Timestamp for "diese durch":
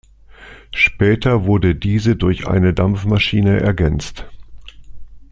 1.75-2.47